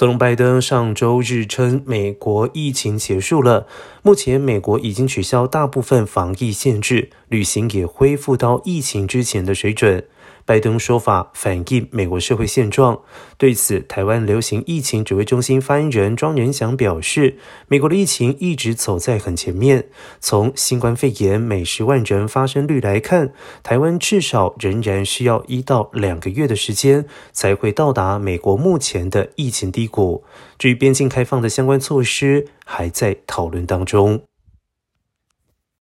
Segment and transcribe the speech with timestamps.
[0.00, 3.66] 总统拜登上周日称，美国疫情结束了，
[4.00, 10.04] 目前美国已经取消大部分防疫限制，旅行也恢复到疫情之前的水准。
[10.46, 13.00] 拜登说法反映美国社会现状。
[13.36, 17.36] 对此，台湾流行疫情指挥中心发言人庄仁祥表示，
[17.68, 19.86] 美国的疫情一直走在很前面。
[20.18, 30.24] 从新冠肺炎每十万人发生率来看，台湾至少仍然需要一到两个月的时间才会到达美国目前的疫情低谷。
[30.58, 34.29] 至于边境开放的相关措施，还在讨论当中。